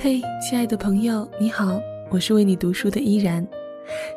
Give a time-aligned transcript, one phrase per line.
[0.00, 3.44] 嘿，亲爱的朋友，你好，我是为你读书的依然。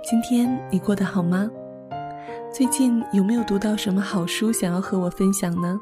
[0.07, 1.49] 今天你过得好吗？
[2.53, 5.81] 最近有没有读到什么好书想要和我分享呢？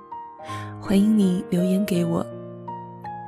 [0.79, 2.25] 欢迎你留言给我。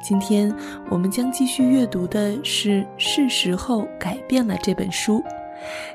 [0.02, 0.50] 今天
[0.90, 5.22] 我们将继续阅读的是《是时候改变了》这本书。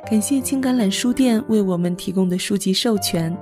[0.05, 3.35] 感谢青橄榄书店为我们提供的书籍授权。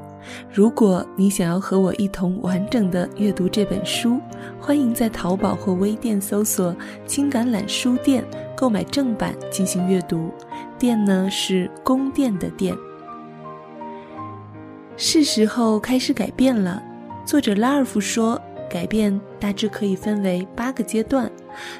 [0.52, 4.20] 如果你想要和我一同完整的阅读这本书，
[4.60, 6.74] 欢迎在淘宝或微店搜索
[7.06, 8.24] “青橄榄书店”
[8.56, 10.30] 购买正版进行阅读。
[10.78, 12.76] 店呢是宫殿的殿。
[14.96, 16.82] 是时候开始改变了。
[17.24, 21.30] 作者拉尔夫说，改变大致可以分为八个阶段，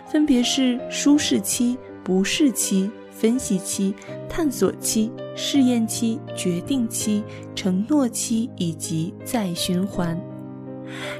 [0.07, 2.91] 分别是舒适期、不适期。
[3.17, 3.95] 分析期、
[4.29, 7.25] 探索期、试验期、决定期、
[7.55, 10.19] 承诺期以及再循环。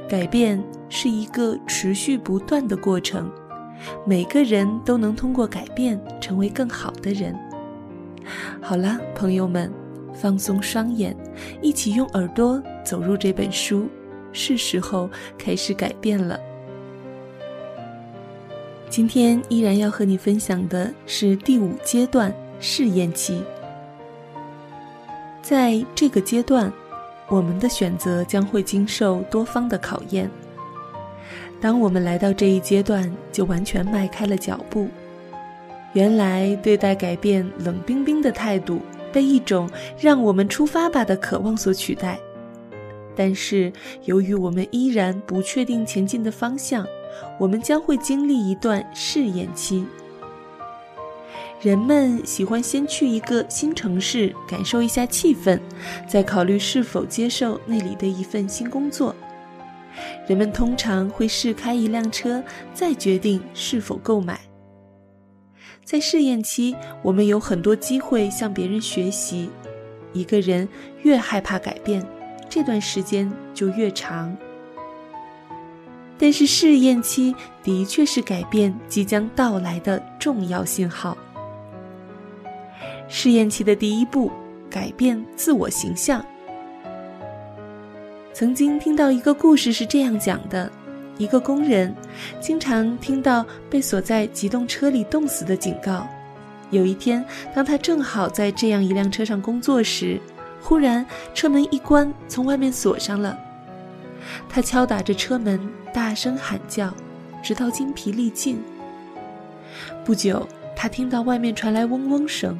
[0.07, 3.29] 改变是一个持续不断的过程，
[4.05, 7.35] 每个人都能通过改变成为更好的人。
[8.61, 9.71] 好了，朋友们，
[10.13, 11.15] 放松双眼，
[11.61, 13.87] 一起用耳朵走入这本书，
[14.31, 16.39] 是时候开始改变了。
[18.87, 23.43] 今天依然要和你分享的是第五阶段试验期。
[25.45, 26.73] 在这个阶段，
[27.29, 30.27] 我们的选择将会经受多方的考验。
[31.61, 34.87] 当我们来到这一阶段，就完全迈开了脚步。
[35.93, 38.81] 原来对待改变冷冰冰的态度，
[39.13, 39.69] 被一种
[40.01, 42.17] “让我们出发吧”的渴望所取代。
[43.15, 43.71] 但是，
[44.05, 46.83] 由于我们依然不确定前进的方向。
[47.39, 49.85] 我们将会经历一段试验期。
[51.65, 55.59] 人们喜欢先去一个新城市感受一下气氛，
[56.07, 59.15] 再考虑是否接受那里的一份新工作。
[60.27, 64.39] 人们通常会试开一辆车，再决定是否购买。
[65.83, 69.49] 在试验期，我们有很多机会向别人学习。
[70.13, 70.69] 一个人
[71.01, 72.05] 越害怕改变，
[72.47, 74.37] 这段时间就越长。
[76.19, 81.17] 但是试验期的确是改变即将到来的重要信号。
[83.07, 84.31] 试验期的第一步，
[84.69, 86.25] 改变自我形象。
[88.33, 90.69] 曾经听到一个故事是这样讲的：
[91.17, 91.95] 一个工人
[92.41, 96.07] 经常听到被锁在机动车里冻死的警告。
[96.71, 97.23] 有一天，
[97.53, 100.19] 当他正好在这样一辆车上工作时，
[100.59, 103.37] 忽然车门一关，从外面锁上了。
[104.49, 105.59] 他敲打着车门，
[105.93, 106.91] 大声喊叫，
[107.43, 108.59] 直到精疲力尽。
[110.03, 110.45] 不久，
[110.75, 112.57] 他听到外面传来嗡嗡声，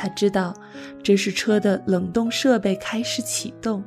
[0.00, 0.54] 他知道
[1.02, 3.82] 这是车的冷冻设备开始启动。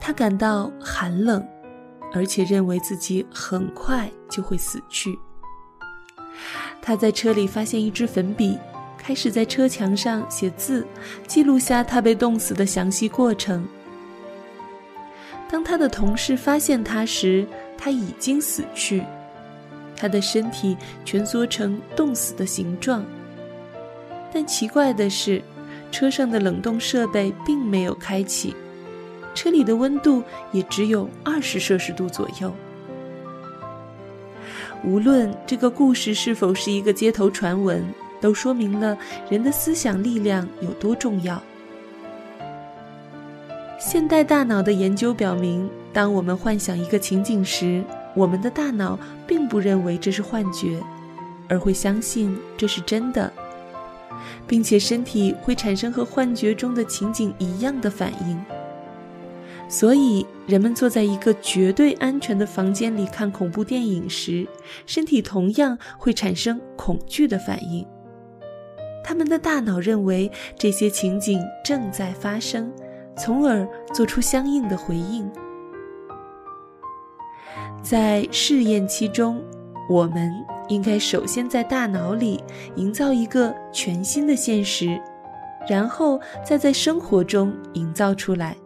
[0.00, 1.44] 他感到寒冷，
[2.14, 5.18] 而且认为自己很快就会死去。
[6.80, 8.56] 他在车里发现一支粉笔，
[8.96, 10.86] 开始在车墙上写字，
[11.26, 13.66] 记录下他被冻死的详细过程。
[15.50, 17.44] 当他的同事发现他时，
[17.76, 19.02] 他已经死去，
[19.96, 23.04] 他的身体蜷缩成冻死的形状。
[24.36, 25.40] 但奇怪的是，
[25.90, 28.54] 车上的冷冻设备并没有开启，
[29.34, 32.52] 车里的温度也只有二十摄氏度左右。
[34.84, 37.82] 无论这个故事是否是一个街头传闻，
[38.20, 38.98] 都说明了
[39.30, 41.42] 人的思想力量有多重要。
[43.78, 47.82] 现代大脑的研究表明，当我们幻想一个情景时，
[48.14, 50.78] 我们的大脑并不认为这是幻觉，
[51.48, 53.32] 而会相信这是真的，
[54.46, 58.40] 并且身体会产生和幻觉中的情景一样的反应。
[59.68, 64.46] 所以，人们坐在一个绝对安全的房间里看恐怖电影时，
[64.86, 67.86] 身体同样会产生恐惧的反应。
[69.02, 72.72] 他们的大脑认为这些情景正在发生。
[73.18, 75.26] 从而做出相应的回应。
[77.82, 79.42] 在试验期中，
[79.88, 80.30] 我们
[80.68, 82.42] 应该首先在大脑里
[82.74, 85.00] 营造一个全新的现实，
[85.68, 88.56] 然后再在生活中营造出来。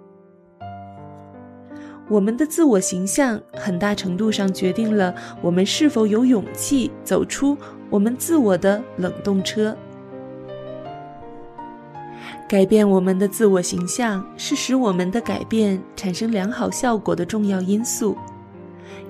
[2.09, 7.57] 我们的自我形象很大程度上决定了我们是否有勇气走出
[7.89, 9.77] 我们自我的冷冻车。
[12.49, 18.17] 改变我们的自我形象是使我们的改变产生良好效果的重要因素，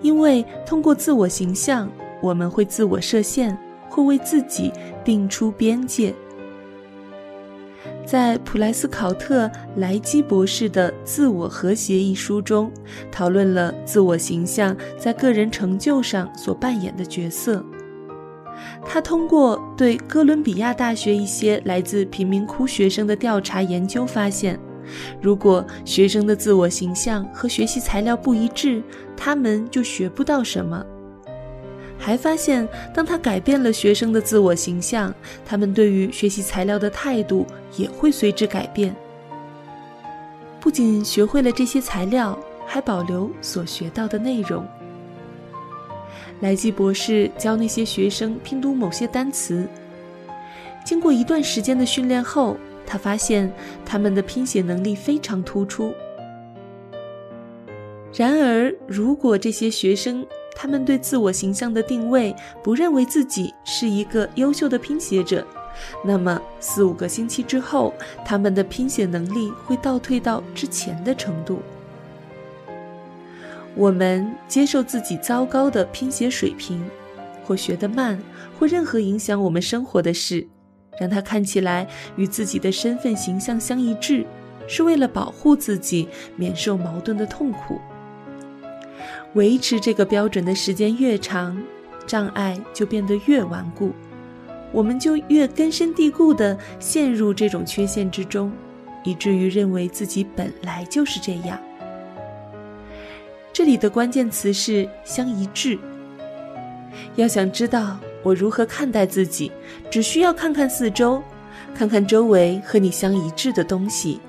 [0.03, 3.57] 因为通过自我形象，我们会自我设限，
[3.89, 4.73] 会为自己
[5.05, 6.15] 定出边界。
[8.05, 12.71] 在普莱斯考特莱基博士的《自我和谐》一书中，
[13.11, 17.65] 讨论了自我形象在个人成就上所扮演的角色。
[18.85, 24.59] 他通过对哥伦比亚大学一些来自贫民窟学生的调查研究发现，
[25.23, 28.83] 如果学生的自我形象和学习材料不一致，
[29.17, 30.85] 他们就学不到什么。
[32.03, 35.15] 还发现，当他改变了学生的自我形象，
[35.45, 38.97] 他们对于学习材料的态度也会随之改变。
[40.59, 42.37] 不仅学会了这些材料，
[42.67, 44.67] 还保留所学到的内容。
[46.41, 49.69] 莱基博士教那些学生拼读某些单词，
[50.83, 52.57] 经过一段时间的训练后，
[52.87, 53.53] 他发现
[53.85, 55.93] 他们的拼写能力非常突出。
[58.15, 60.27] 然而，如果这些学生
[60.61, 65.43] 他们对自我形象的定位不认为自己是一个优秀的拼写者，
[66.05, 67.95] 那么四五个星期之后，
[68.27, 71.63] 他们的拼写能力会倒退到之前的程度。
[73.75, 76.85] 我们接受自己糟糕的拼写水平，
[77.43, 78.21] 或学得慢，
[78.59, 80.47] 或任何影响我们生活的事，
[80.99, 84.27] 让它看起来与自己的身份形象相一致，
[84.69, 86.07] 是为了保护自己
[86.37, 87.81] 免受矛盾的痛苦。
[89.35, 91.57] 维持这个标准的时间越长，
[92.07, 93.93] 障碍就变得越顽固，
[94.73, 98.51] 我们就越根深蒂固地陷入这种缺陷之中，
[99.05, 101.59] 以至于认为自己本来就是这样。
[103.53, 105.79] 这里的关键词是相一致。
[107.15, 109.53] 要想知道我如何看待自己，
[109.91, 111.23] 只需要看看四周，
[111.75, 114.21] 看看周围和你相一致的东西，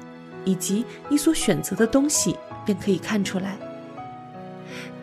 [0.46, 3.58] 以及你所选择的东西，便可以看出来。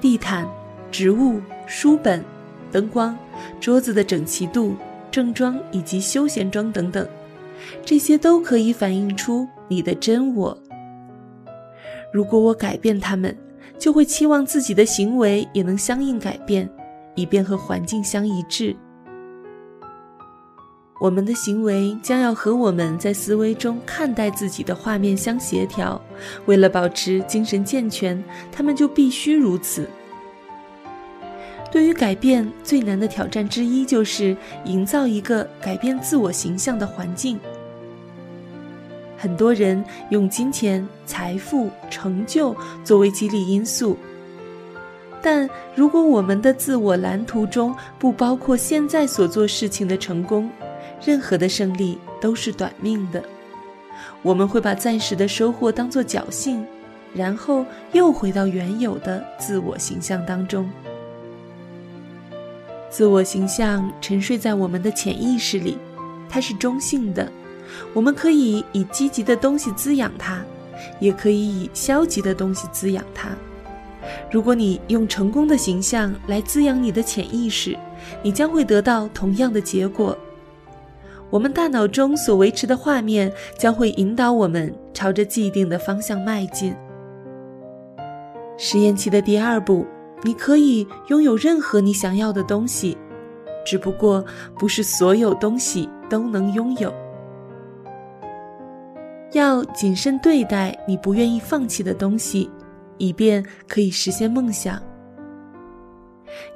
[0.00, 0.48] 地毯、
[0.90, 2.24] 植物、书本、
[2.70, 3.16] 灯光、
[3.60, 4.74] 桌子的整齐度、
[5.10, 7.06] 正装以及休闲装等等，
[7.84, 10.56] 这些都可以反映出你的真我。
[12.12, 13.36] 如果我改变他们，
[13.78, 16.68] 就会期望自己的行为也能相应改变，
[17.14, 18.74] 以便和环境相一致。
[20.98, 26.00] 我们的行为将要和我们在思维中看待自己的画面相协调。
[26.46, 29.88] 为了保持精神健全，他们就必须如此。
[31.70, 37.38] 对于改变最难的挑战之一，就是营造一个改变自我形象的环境。
[39.16, 43.96] 很多人用金钱、财富、成就作为激励因素，
[45.20, 50.50] 但如果我们的自我蓝图中不包括现在所做事情的成功，
[51.04, 53.22] 任何的胜利都是短命的。
[54.22, 56.64] 我们会把暂时的收获当作侥幸，
[57.14, 60.68] 然后又回到原有的自我形象当中。
[62.90, 65.76] 自我形象沉睡在我们的潜意识里，
[66.28, 67.30] 它是中性的。
[67.92, 70.42] 我们可以以积极的东西滋养它，
[70.98, 73.28] 也可以以消极的东西滋养它。
[74.30, 77.76] 如果你用成功的形象来滋养你的潜意识，
[78.22, 80.16] 你将会得到同样的结果。
[81.30, 86.74] 我们大脑中所维持的画面将会引导我们朝着既定的方向迈进。
[88.56, 89.86] 实验期的第二步，
[90.22, 92.96] 你可以拥有任何你想要的东西，
[93.64, 94.24] 只不过
[94.58, 96.92] 不是所有东西都能拥有。
[99.32, 102.50] 要谨慎对待你不愿意放弃的东西，
[102.96, 104.82] 以便可以实现梦想。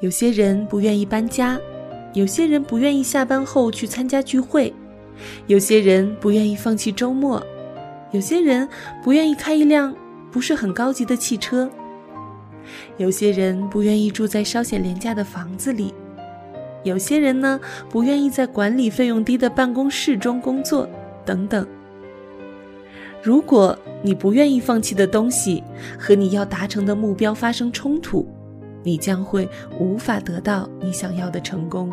[0.01, 1.61] 有些人不愿意搬家，
[2.15, 4.73] 有些人不愿意下班后去参加聚会，
[5.47, 7.43] 有些人不愿意放弃周末，
[8.11, 8.69] 有些人
[9.03, 9.95] 不愿意开一辆
[10.31, 11.71] 不是很高级的汽车，
[12.99, 15.95] 有些人不愿意住在稍显廉价的房子里，
[16.83, 20.89] 有些人呢不愿意在管理费用低的办公室中工作，
[21.25, 21.67] 等等。
[23.23, 25.63] 如果你不愿意放弃的东西
[25.97, 28.27] 和你要达成的目标发生冲突，
[28.83, 29.49] 你将会
[29.79, 31.93] 无法得到你想要的成功。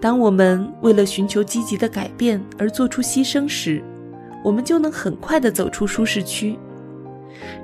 [0.00, 3.82] 当我们为了寻求积极的改变而做出牺牲时，
[4.44, 6.58] 我们就能很快地走出舒适区。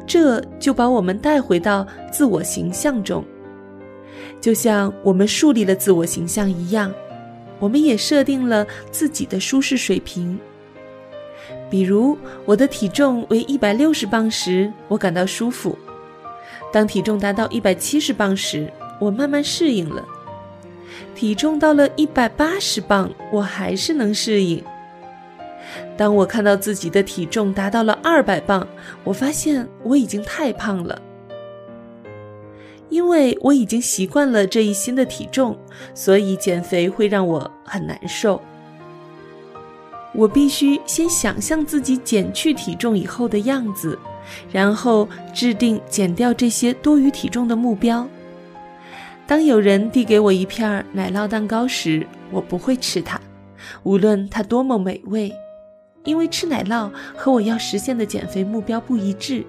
[0.07, 3.25] 这就把我们带回到自我形象中，
[4.41, 6.93] 就像我们树立了自我形象一样，
[7.59, 10.39] 我们也设定了自己的舒适水平。
[11.69, 15.77] 比如，我的体重为一百六十磅时，我感到舒服；
[16.73, 18.71] 当体重达到一百七十磅时，
[19.01, 20.03] 我慢慢适应了；
[21.15, 24.63] 体重到了一百八十磅，我还是能适应。
[25.97, 28.67] 当我看到自己的体重达到了二百磅，
[29.05, 31.01] 我发现我已经太胖了。
[32.89, 35.59] 因为我已经习惯了这一新的体重，
[35.95, 38.41] 所以减肥会让我很难受。
[40.15, 43.99] 我必须先想象自己减去体重以后的样子，
[44.53, 48.09] 然后制定减掉这些多余体重的目标。
[49.27, 53.21] 当有人递给我一片奶酪蛋糕时，我不会吃它，
[53.83, 55.31] 无论它多么美味，
[56.05, 59.45] 因为吃奶酪和我要实现的减肥目标不一致。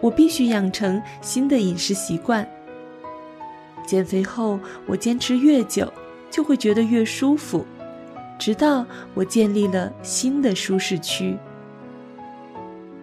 [0.00, 2.46] 我必须养成新的饮食习惯。
[3.84, 5.92] 减肥后，我坚持越久，
[6.30, 7.66] 就会觉得越舒服，
[8.38, 11.36] 直到我建立了新的舒适区。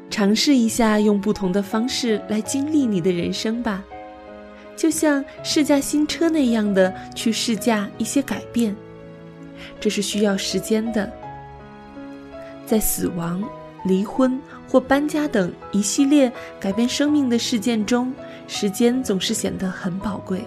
[0.10, 3.84] 尝试一下用不同的方式来经历你的人生吧。
[4.76, 8.76] 就像试驾新车那样的去试驾一些改变，
[9.80, 11.12] 这是需要时间的。
[12.66, 13.44] 在死亡、
[13.84, 18.14] 离婚或搬家等一系列改变生命的事件中，
[18.48, 20.46] 时间总是显得很宝贵。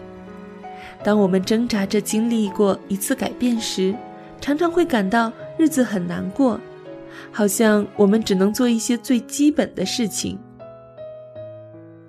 [1.04, 3.94] 当我们挣扎着经历过一次改变时，
[4.40, 6.58] 常常会感到日子很难过，
[7.30, 10.38] 好像我们只能做一些最基本的事情。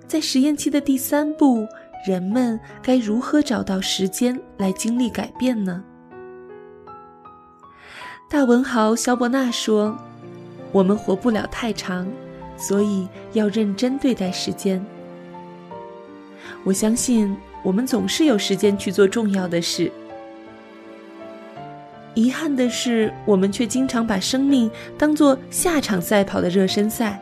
[0.06, 1.66] 在实验期的第三步。
[2.06, 5.82] 人们该如何找到时间来经历改变呢？
[8.28, 9.96] 大文豪肖伯纳说
[10.70, 12.06] ：“我们活不了太长，
[12.58, 14.84] 所以要认真对待时间。”
[16.62, 19.90] 我相信我们总是有时间去做重要的事。
[22.14, 27.20] 遗憾的是，我们却经常把生命当作下场赛跑的热身赛。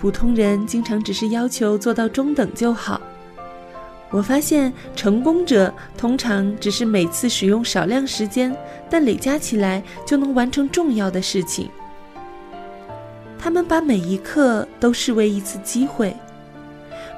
[0.00, 3.00] 普通人经常只是要求做到中等就好。
[4.10, 8.56] 我发现成功者通常只是每次使用少量时间，
[8.88, 11.68] 但累加起来就能完成重要的事情。
[13.38, 16.16] 他们把每一刻都视为一次机会。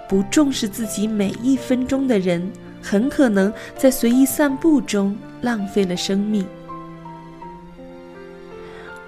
[0.08, 2.50] 不重视自己每一分钟的人，
[2.82, 6.46] 很可能在随意散步中浪费了生命。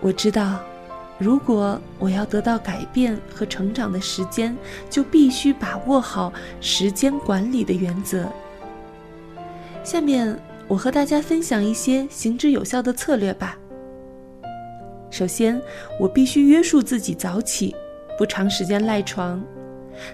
[0.00, 0.60] 我知道。
[1.18, 4.56] 如果我要得到改变和成长的时间，
[4.90, 8.26] 就必须把握好时间管理的原则。
[9.84, 10.36] 下面
[10.66, 13.56] 我和大家分享一些行之有效的策略吧。
[15.10, 15.62] 首先，
[16.00, 17.76] 我必须约束自己早起，
[18.18, 19.40] 不长时间赖床。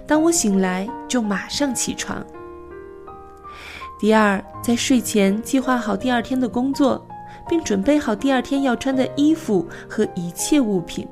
[0.06, 2.22] 当我醒来，就马上起床。
[3.98, 7.04] 第二，在睡前计划好第二天的工作。
[7.48, 11.08] 并准备好第二天要穿的衣服和一切物品。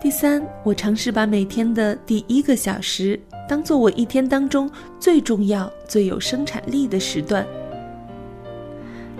[0.00, 7.46] 第三，我尝试把每天的第一个小时当做我一天当中最重要、最有生产力的时段。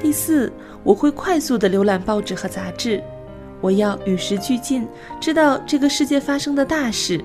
[0.00, 0.50] 第四，
[0.82, 3.02] 我会快速的浏览报纸和杂志，
[3.60, 4.86] 我要与时俱进，
[5.20, 7.22] 知道这个世界发生的大事。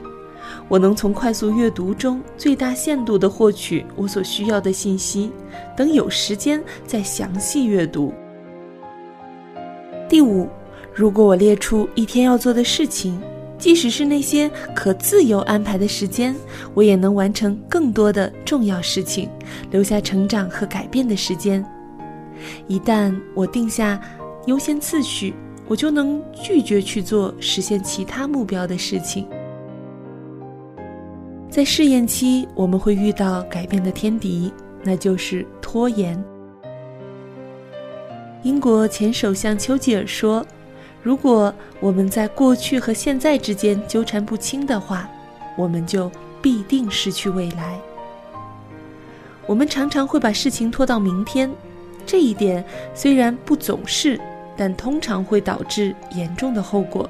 [0.68, 5.32] 我能从快速阅读中最大限度地获取我所需要的信息，
[5.76, 8.14] 等有时间再详细阅读。
[10.08, 10.48] 第五，
[10.94, 13.20] 如果我列出一天要做的事情，
[13.58, 16.36] 即使是那些可自由安排的时间，
[16.74, 19.30] 我也能完成更多的重要事情，
[19.70, 21.64] 留下成长和改变的时间。
[22.68, 24.02] 一旦我定下
[24.48, 25.34] 优先次序，
[25.68, 29.28] 我就能拒绝去做实现其他目标的事情。
[31.52, 34.50] 在试验期，我们会遇到改变的天敌，
[34.84, 36.18] 那就是拖延。
[38.44, 40.48] 英国前首相丘吉尔说
[41.04, 45.10] ：“如果我们在过去和现在之间纠缠不清的话，
[45.58, 46.10] 我们就
[46.42, 47.78] 必定失去未来。”
[49.46, 51.52] 我们常常会把事情拖到明天，
[52.06, 52.64] 这一点
[52.96, 54.18] 虽然不总是，
[54.56, 57.10] 但通常会导致严重的后果。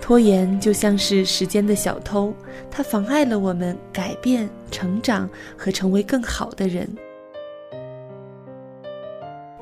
[0.00, 2.32] 拖延就像是时间的小偷，
[2.70, 6.88] 它妨碍了我们改变、成长和成为更好的人。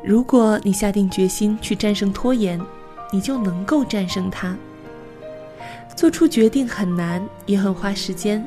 [0.04, 2.60] 如果你下定决心去战胜拖延，
[3.10, 4.56] 你就能够战胜它。
[5.96, 8.44] 做出决定很难，也很花时间。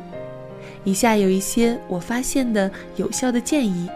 [0.85, 3.89] 以下有一些我发现的有效的建议：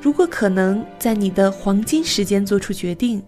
[0.00, 3.20] 如果可能，在你的黄金时间做出决定。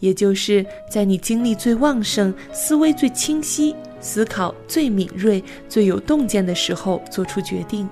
[0.00, 7.88] 也就是在你精力最旺盛、思维最清晰、思考最敏锐、最有洞见的时候做出决定。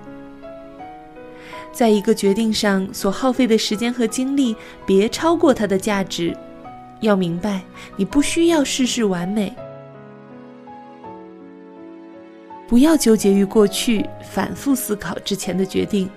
[1.72, 4.54] 在一个决定上所耗费的时间和精力，
[4.86, 6.36] 别超过它的价值。
[7.00, 7.60] 要明白，
[7.96, 9.52] 你不需要事事完美。
[12.66, 16.08] 不要纠结于过去，反复思考之前的决定，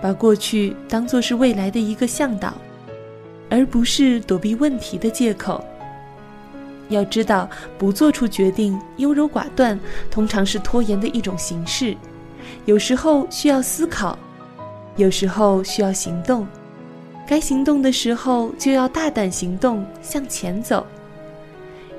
[0.00, 2.54] 把过去当作是未来的一个向导。
[3.50, 5.62] 而不是躲避问题的借口。
[6.88, 9.78] 要知道，不做出决定、优柔寡断，
[10.10, 11.96] 通常是拖延的一种形式。
[12.64, 14.18] 有时候需要思考，
[14.96, 16.46] 有时候需要行动。
[17.28, 20.84] 该行动的时候就要大胆行动，向前走。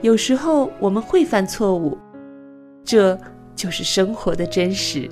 [0.02, 1.98] 有时候我们会犯错误，
[2.84, 3.18] 这
[3.56, 5.10] 就是生活的真实。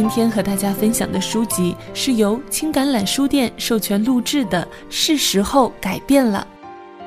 [0.00, 6.46] 今天和大家分享的书籍是由青橄榄书店授权录制的《是时候改变了》，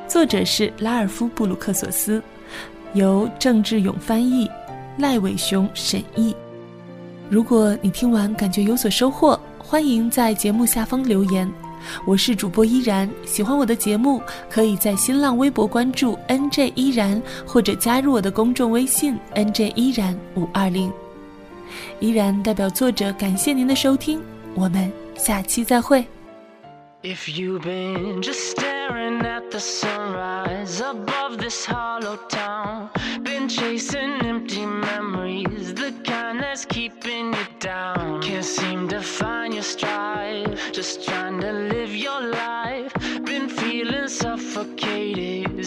[0.07, 2.21] 作者是拉尔夫·布鲁克索斯，
[2.93, 4.47] 由郑志勇翻译，
[4.99, 6.35] 赖伟雄审译。
[7.31, 11.51] 如果你听完感觉有所收获，欢迎在节目下方留言。
[12.05, 14.21] 我是主播依然，喜欢我的节目，
[14.51, 20.93] 可以在新浪微博关注 NJ 依然，或者加入我的公众微信 NJ 依然五二零。
[21.99, 24.21] 依然代表作者感谢您的收听，
[24.55, 26.05] 我们下期再会。
[27.01, 32.87] If you've been just staring at the sunrise above this hollow town,
[33.23, 38.21] been chasing empty memories, the kind that's keeping you down.
[38.21, 42.72] Can't seem to find your stride, just trying to live your life.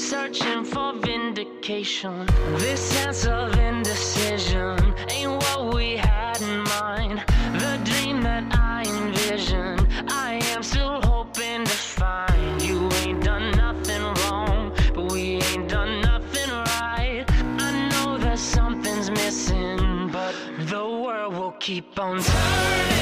[0.06, 2.26] Searching for vindication.
[2.58, 7.24] This sense of indecision ain't what we had in mind.
[7.60, 12.62] The dream that I envisioned, I am still hoping to find.
[12.62, 17.24] You ain't done nothing wrong, but we ain't done nothing right.
[17.58, 20.36] I know that something's missing, but
[20.70, 22.95] the world will keep on turning.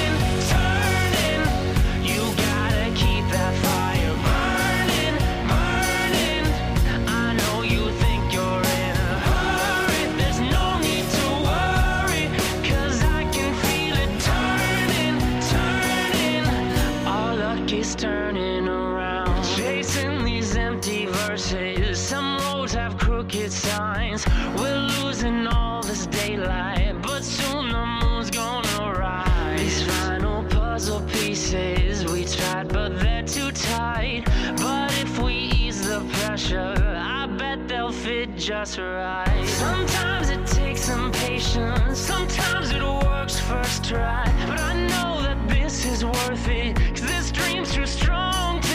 [23.55, 24.27] Signs.
[24.59, 29.61] We're losing all this daylight, but soon the moon's gonna rise.
[29.61, 34.25] These final puzzle pieces, we tried, but they're too tight.
[34.57, 39.45] But if we ease the pressure, I bet they'll fit just right.
[39.47, 44.25] Sometimes it takes some patience, sometimes it works first try.
[44.49, 48.74] But I know that this is worth it, cause this dream's too strong to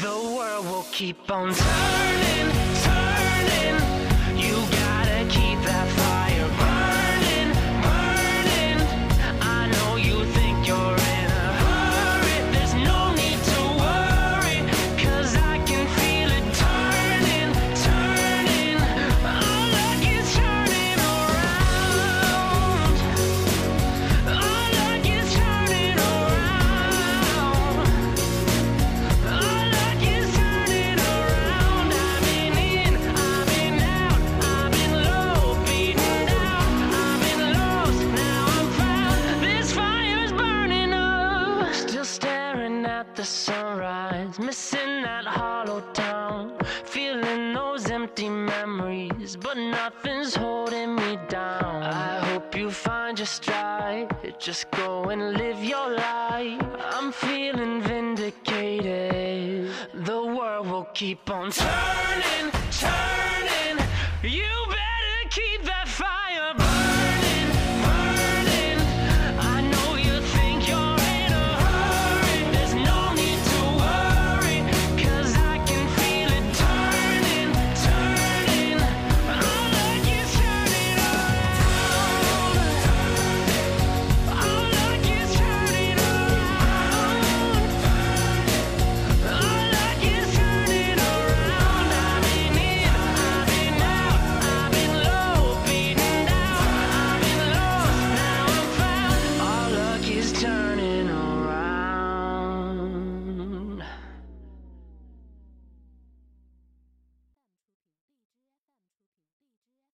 [0.00, 2.47] the world will keep on turning.
[54.38, 56.62] Just go and live your life.
[56.92, 59.72] I'm feeling vindicated.
[59.94, 63.37] The world will keep on turning, turning.